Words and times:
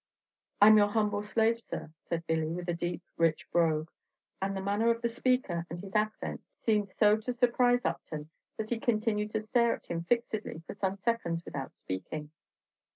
"I'm 0.59 0.77
your 0.79 0.87
humble 0.87 1.21
slave, 1.21 1.59
sir," 1.61 1.91
said 2.07 2.25
Billy, 2.25 2.47
with 2.51 2.67
a 2.67 2.73
deep, 2.73 3.03
rich 3.17 3.45
brogue; 3.51 3.91
and 4.41 4.57
the 4.57 4.59
manner 4.63 4.89
of 4.89 5.03
the 5.03 5.07
speaker, 5.07 5.67
and 5.69 5.79
his 5.79 5.93
accent, 5.95 6.41
seemed 6.65 6.89
so 6.97 7.17
to 7.17 7.33
surprise 7.35 7.85
Upton 7.85 8.31
that 8.57 8.71
he 8.71 8.79
continued 8.79 9.29
to 9.33 9.43
stare 9.43 9.75
at 9.75 9.85
him 9.85 10.01
fixedly 10.05 10.63
for 10.65 10.73
some 10.73 10.97
seconds 10.97 11.45
without 11.45 11.75
speaking. 11.75 12.31